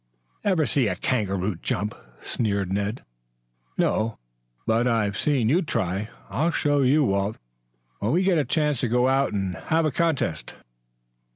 "Ever 0.43 0.65
see 0.65 0.87
a 0.87 0.95
kangaroo 0.95 1.57
jump?" 1.57 1.93
sneered 2.21 2.73
Ned. 2.73 3.05
"No; 3.77 4.17
but 4.65 4.87
I've 4.87 5.15
seen 5.15 5.47
you 5.47 5.61
try 5.61 6.05
to. 6.05 6.09
I'll 6.31 6.49
show 6.49 6.81
you, 6.81 7.03
Walt, 7.03 7.37
when 7.99 8.11
we 8.11 8.23
get 8.23 8.39
a 8.39 8.43
chance 8.43 8.79
to 8.79 8.87
go 8.87 9.07
out 9.07 9.31
and 9.31 9.55
have 9.55 9.85
a 9.85 9.91
contest." 9.91 10.55